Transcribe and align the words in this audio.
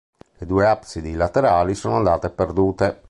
Le 0.39 0.45
due 0.47 0.65
absidi 0.67 1.13
laterali 1.13 1.75
sono 1.75 1.97
andate 1.97 2.31
perdute. 2.31 2.99